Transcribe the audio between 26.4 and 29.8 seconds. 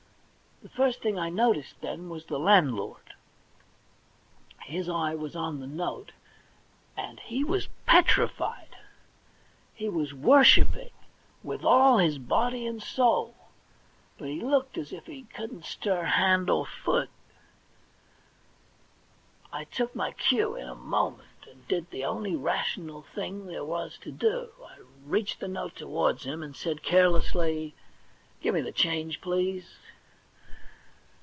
and said carelessly:' Give me the change, please.'